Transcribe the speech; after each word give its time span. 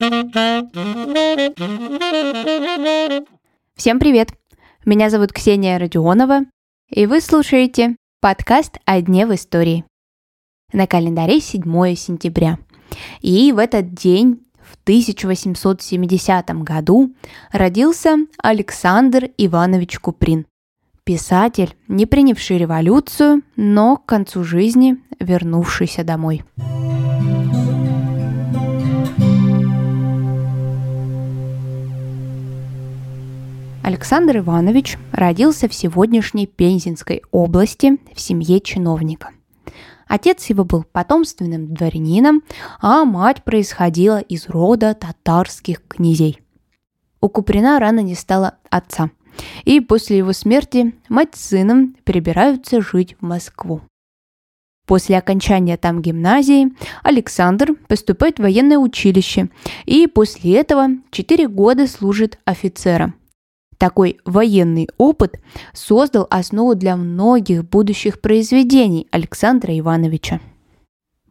Всем 0.00 0.70
привет! 3.98 4.28
Меня 4.84 5.10
зовут 5.10 5.32
Ксения 5.32 5.76
Родионова, 5.76 6.42
и 6.88 7.06
вы 7.06 7.20
слушаете 7.20 7.96
подкаст 8.20 8.78
«О 8.84 9.02
дне 9.02 9.26
в 9.26 9.34
истории». 9.34 9.84
На 10.72 10.86
календаре 10.86 11.40
7 11.40 11.96
сентября. 11.96 12.60
И 13.22 13.50
в 13.50 13.58
этот 13.58 13.92
день, 13.92 14.46
в 14.60 14.76
1870 14.84 16.62
году, 16.62 17.12
родился 17.50 18.18
Александр 18.40 19.30
Иванович 19.36 19.98
Куприн. 19.98 20.46
Писатель, 21.02 21.74
не 21.88 22.06
принявший 22.06 22.58
революцию, 22.58 23.42
но 23.56 23.96
к 23.96 24.06
концу 24.06 24.44
жизни 24.44 24.98
вернувшийся 25.18 26.04
домой. 26.04 26.44
Александр 33.88 34.36
Иванович 34.36 34.98
родился 35.12 35.66
в 35.66 35.72
сегодняшней 35.72 36.46
Пензенской 36.46 37.22
области 37.30 37.96
в 38.14 38.20
семье 38.20 38.60
чиновника. 38.60 39.30
Отец 40.06 40.44
его 40.50 40.62
был 40.62 40.84
потомственным 40.84 41.72
дворянином, 41.72 42.42
а 42.82 43.06
мать 43.06 43.44
происходила 43.44 44.20
из 44.20 44.50
рода 44.50 44.92
татарских 44.92 45.80
князей. 45.88 46.38
У 47.22 47.30
Куприна 47.30 47.80
рано 47.80 48.00
не 48.00 48.14
стало 48.14 48.58
отца, 48.68 49.08
и 49.64 49.80
после 49.80 50.18
его 50.18 50.34
смерти 50.34 50.94
мать 51.08 51.34
с 51.34 51.48
сыном 51.48 51.96
перебираются 52.04 52.82
жить 52.82 53.16
в 53.18 53.24
Москву. 53.24 53.80
После 54.86 55.16
окончания 55.16 55.78
там 55.78 56.02
гимназии 56.02 56.74
Александр 57.02 57.72
поступает 57.88 58.36
в 58.36 58.42
военное 58.42 58.76
училище 58.76 59.48
и 59.86 60.06
после 60.06 60.56
этого 60.56 60.88
4 61.10 61.48
года 61.48 61.86
служит 61.86 62.38
офицером– 62.44 63.14
такой 63.78 64.18
военный 64.24 64.88
опыт 64.98 65.40
создал 65.72 66.26
основу 66.30 66.74
для 66.74 66.96
многих 66.96 67.68
будущих 67.68 68.20
произведений 68.20 69.08
Александра 69.10 69.76
Ивановича. 69.78 70.40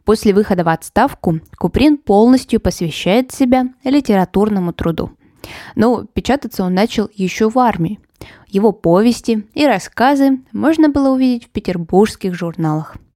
После 0.04 0.32
выхода 0.32 0.64
в 0.64 0.68
отставку 0.68 1.40
Куприн 1.58 1.98
полностью 1.98 2.60
посвящает 2.60 3.30
себя 3.30 3.66
литературному 3.84 4.72
труду. 4.72 5.10
Но 5.74 6.04
печататься 6.04 6.64
он 6.64 6.74
начал 6.74 7.10
еще 7.14 7.50
в 7.50 7.58
армии. 7.58 8.00
Его 8.48 8.72
повести 8.72 9.46
и 9.54 9.66
рассказы 9.66 10.40
можно 10.52 10.88
было 10.88 11.10
увидеть 11.10 11.44
в 11.44 11.50
петербургских 11.50 12.34
журналах– 12.34 12.96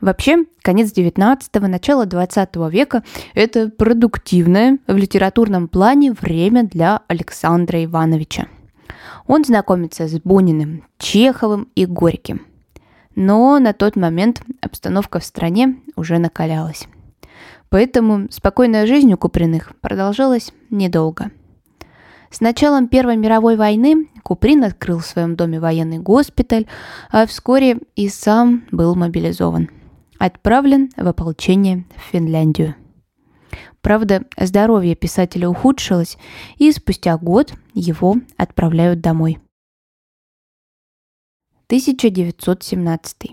Вообще, 0.00 0.44
конец 0.62 0.92
19-го, 0.92 1.66
начало 1.66 2.04
20 2.06 2.56
века– 2.70 3.04
это 3.34 3.70
продуктивное 3.70 4.78
в 4.86 4.96
литературном 4.96 5.68
плане 5.68 6.12
время 6.12 6.64
для 6.64 7.02
Александра 7.06 7.82
Ивановича. 7.84 8.48
Он 9.26 9.44
знакомится 9.44 10.06
с 10.06 10.20
Буниным, 10.20 10.84
Чеховым 10.98 11.68
и 11.74 11.86
Горьким. 11.86 12.42
Но 13.14 13.58
на 13.60 13.72
тот 13.72 13.96
момент 13.96 14.42
обстановка 14.60 15.20
в 15.20 15.24
стране 15.24 15.76
уже 15.96 16.18
накалялась. 16.18 16.88
Поэтому 17.70 18.26
спокойная 18.30 18.86
жизнь 18.86 19.12
у 19.12 19.16
Куприных 19.16 19.72
продолжалась 19.80 20.52
недолго. 20.70 21.30
С 22.30 22.40
началом 22.40 22.88
Первой 22.88 23.16
мировой 23.16 23.56
войны 23.56 24.08
Куприн 24.24 24.64
открыл 24.64 24.98
в 24.98 25.06
своем 25.06 25.36
доме 25.36 25.60
военный 25.60 25.98
госпиталь, 25.98 26.66
а 27.10 27.26
вскоре 27.26 27.78
и 27.94 28.08
сам 28.08 28.64
был 28.72 28.96
мобилизован– 28.96 29.70
отправлен 30.24 30.90
в 30.96 31.06
ополчение 31.06 31.84
в 31.96 32.00
Финляндию. 32.10 32.74
Правда, 33.82 34.24
здоровье 34.38 34.94
писателя 34.94 35.48
ухудшилось, 35.50 36.16
и 36.56 36.72
спустя 36.72 37.18
год 37.18 37.52
его 37.74 38.16
отправляют 38.38 39.02
домой. 39.02 39.38
1917. 41.66 43.32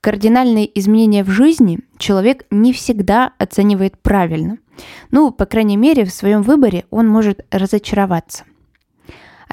Кардинальные 0.00 0.78
изменения 0.78 1.24
в 1.24 1.30
жизни 1.30 1.80
человек 1.98 2.46
не 2.52 2.72
всегда 2.72 3.32
оценивает 3.38 3.98
правильно. 4.00 4.58
Ну, 5.10 5.32
по 5.32 5.46
крайней 5.46 5.76
мере, 5.76 6.04
в 6.04 6.12
своем 6.12 6.42
выборе 6.42 6.86
он 6.90 7.08
может 7.08 7.44
разочароваться. 7.50 8.44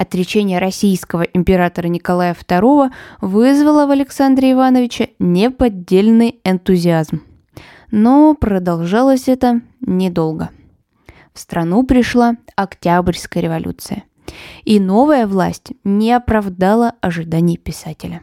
Отречение 0.00 0.60
российского 0.60 1.24
императора 1.24 1.88
Николая 1.88 2.32
II 2.32 2.90
вызвало 3.20 3.84
в 3.84 3.90
Александре 3.90 4.52
Ивановиче 4.52 5.10
неподдельный 5.18 6.40
энтузиазм. 6.42 7.20
Но 7.90 8.34
продолжалось 8.34 9.28
это 9.28 9.60
недолго. 9.82 10.48
В 11.34 11.38
страну 11.38 11.82
пришла 11.82 12.36
Октябрьская 12.56 13.42
революция. 13.42 14.04
И 14.64 14.80
новая 14.80 15.26
власть 15.26 15.72
не 15.84 16.12
оправдала 16.12 16.94
ожиданий 17.02 17.58
писателя. 17.58 18.22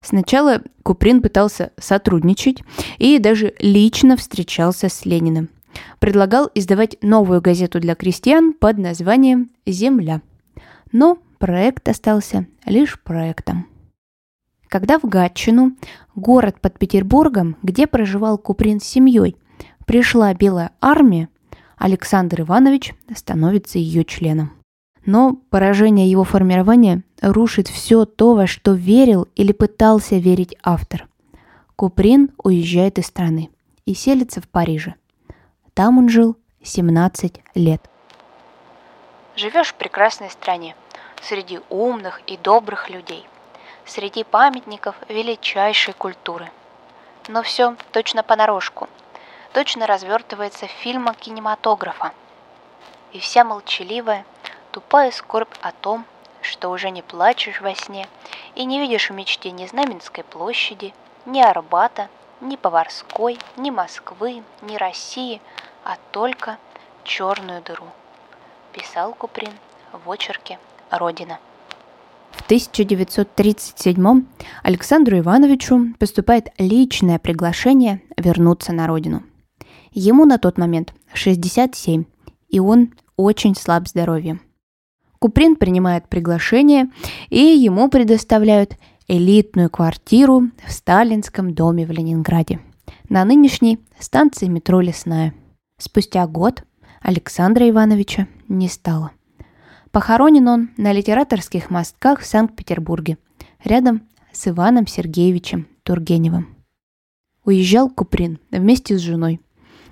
Сначала 0.00 0.62
Куприн 0.84 1.22
пытался 1.22 1.72
сотрудничать 1.76 2.62
и 2.98 3.18
даже 3.18 3.52
лично 3.58 4.16
встречался 4.16 4.88
с 4.88 5.04
Лениным. 5.04 5.48
Предлагал 5.98 6.48
издавать 6.54 6.98
новую 7.02 7.40
газету 7.42 7.80
для 7.80 7.96
крестьян 7.96 8.52
под 8.52 8.78
названием 8.78 9.50
«Земля». 9.66 10.22
Но 10.92 11.18
проект 11.38 11.88
остался 11.88 12.46
лишь 12.64 13.00
проектом. 13.00 13.66
Когда 14.68 14.98
в 14.98 15.04
Гатчину, 15.04 15.72
город 16.14 16.60
под 16.60 16.78
Петербургом, 16.78 17.56
где 17.62 17.86
проживал 17.86 18.36
Куприн 18.38 18.80
с 18.80 18.84
семьей, 18.84 19.36
пришла 19.86 20.34
Белая 20.34 20.72
армия, 20.80 21.28
Александр 21.76 22.42
Иванович 22.42 22.94
становится 23.14 23.78
ее 23.78 24.04
членом. 24.04 24.52
Но 25.06 25.38
поражение 25.48 26.10
его 26.10 26.24
формирования 26.24 27.02
рушит 27.22 27.68
все 27.68 28.04
то, 28.04 28.34
во 28.34 28.46
что 28.46 28.74
верил 28.74 29.26
или 29.36 29.52
пытался 29.52 30.18
верить 30.18 30.56
автор. 30.62 31.08
Куприн 31.76 32.30
уезжает 32.42 32.98
из 32.98 33.06
страны 33.06 33.48
и 33.86 33.94
селится 33.94 34.42
в 34.42 34.48
Париже. 34.48 34.96
Там 35.72 35.96
он 35.96 36.08
жил 36.08 36.36
17 36.62 37.40
лет. 37.54 37.88
Живешь 39.38 39.68
в 39.68 39.74
прекрасной 39.74 40.30
стране, 40.30 40.74
среди 41.22 41.60
умных 41.70 42.22
и 42.26 42.36
добрых 42.36 42.90
людей, 42.90 43.24
среди 43.84 44.24
памятников 44.24 44.96
величайшей 45.08 45.94
культуры. 45.94 46.50
Но 47.28 47.44
все 47.44 47.76
точно 47.92 48.24
понарошку, 48.24 48.88
точно 49.52 49.86
развертывается 49.86 50.66
фильма 50.66 51.14
кинематографа. 51.14 52.10
И 53.12 53.20
вся 53.20 53.44
молчаливая, 53.44 54.24
тупая 54.72 55.12
скорбь 55.12 55.54
о 55.60 55.70
том, 55.70 56.04
что 56.42 56.70
уже 56.70 56.90
не 56.90 57.02
плачешь 57.02 57.60
во 57.60 57.76
сне 57.76 58.08
и 58.56 58.64
не 58.64 58.80
видишь 58.80 59.08
в 59.08 59.12
мечте 59.12 59.52
ни 59.52 59.66
Знаменской 59.66 60.24
площади, 60.24 60.92
ни 61.26 61.40
Арбата, 61.40 62.08
ни 62.40 62.56
Поварской, 62.56 63.38
ни 63.56 63.70
Москвы, 63.70 64.42
ни 64.62 64.74
России, 64.74 65.40
а 65.84 65.96
только 66.10 66.58
черную 67.04 67.62
дыру 67.62 67.86
писал 68.78 69.14
Куприн 69.14 69.52
в 69.92 70.10
очерке 70.10 70.58
«Родина». 70.90 71.38
В 72.30 72.42
1937 72.42 74.26
Александру 74.62 75.18
Ивановичу 75.18 75.94
поступает 75.98 76.48
личное 76.58 77.18
приглашение 77.18 78.02
вернуться 78.16 78.72
на 78.72 78.86
родину. 78.86 79.22
Ему 79.92 80.24
на 80.24 80.38
тот 80.38 80.58
момент 80.58 80.94
67, 81.14 82.04
и 82.48 82.60
он 82.60 82.94
очень 83.16 83.56
слаб 83.56 83.88
здоровьем. 83.88 84.40
Куприн 85.18 85.56
принимает 85.56 86.08
приглашение, 86.08 86.90
и 87.28 87.40
ему 87.40 87.88
предоставляют 87.88 88.76
элитную 89.08 89.70
квартиру 89.70 90.42
в 90.64 90.70
сталинском 90.70 91.54
доме 91.54 91.84
в 91.86 91.90
Ленинграде 91.90 92.60
на 93.08 93.24
нынешней 93.24 93.80
станции 93.98 94.46
метро 94.46 94.80
«Лесная». 94.80 95.34
Спустя 95.80 96.26
год 96.26 96.62
Александра 97.00 97.68
Ивановича 97.68 98.26
не 98.48 98.68
стало. 98.68 99.12
Похоронен 99.90 100.48
он 100.48 100.70
на 100.76 100.92
литераторских 100.92 101.70
мостках 101.70 102.20
в 102.20 102.26
Санкт-Петербурге, 102.26 103.18
рядом 103.64 104.02
с 104.32 104.48
Иваном 104.48 104.86
Сергеевичем 104.86 105.66
Тургеневым. 105.82 106.56
Уезжал 107.44 107.88
Куприн 107.88 108.38
вместе 108.50 108.98
с 108.98 109.00
женой, 109.00 109.40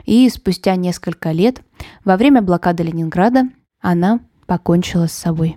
и 0.04 0.28
спустя 0.28 0.76
несколько 0.76 1.32
лет, 1.32 1.62
во 2.04 2.16
время 2.16 2.42
блокады 2.42 2.82
Ленинграда, 2.82 3.48
она 3.80 4.20
покончила 4.46 5.06
с 5.06 5.12
собой. 5.12 5.56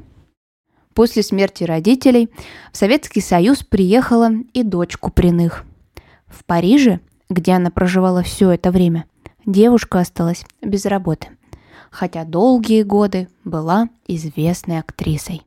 После 0.93 1.23
смерти 1.23 1.63
родителей 1.63 2.29
в 2.71 2.77
Советский 2.77 3.21
Союз 3.21 3.63
приехала 3.63 4.31
и 4.53 4.63
дочь 4.63 4.97
Куприных. 4.97 5.65
В 6.27 6.45
Париже, 6.45 6.99
где 7.29 7.53
она 7.53 7.69
проживала 7.69 8.23
все 8.23 8.51
это 8.51 8.71
время, 8.71 9.05
девушка 9.45 9.99
осталась 9.99 10.45
без 10.61 10.85
работы 10.85 11.27
хотя 11.91 12.23
долгие 12.25 12.83
годы 12.83 13.29
была 13.43 13.89
известной 14.07 14.79
актрисой. 14.79 15.43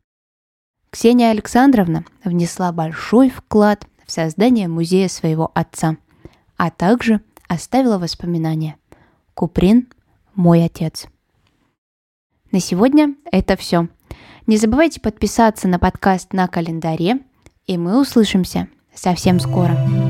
Ксения 0.91 1.31
Александровна 1.31 2.05
внесла 2.25 2.73
большой 2.73 3.31
вклад 3.31 3.87
в 4.06 4.12
создание 4.12 4.69
музея 4.69 5.09
своего 5.09 5.50
отца, 5.55 5.97
а 6.56 6.71
также 6.71 7.21
оставила 7.49 7.99
воспоминания. 7.99 8.77
Куприн 9.35 9.89
мой 10.35 10.65
отец. 10.65 11.06
На 12.50 12.61
сегодня 12.61 13.15
это 13.31 13.56
все. 13.56 13.89
Не 14.47 14.56
забывайте 14.56 15.00
подписаться 15.00 15.69
на 15.69 15.79
подкаст 15.79 16.33
на 16.33 16.49
календаре, 16.49 17.21
и 17.67 17.79
мы 17.79 18.00
услышимся 18.00 18.69
совсем 18.94 19.41
скоро. 19.41 20.02